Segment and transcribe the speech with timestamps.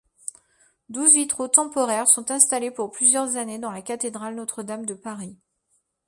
[0.89, 5.37] Douze vitraux temporaires sont installés pour plusieurs années dans la cathédrale Notre-Dame de Paris.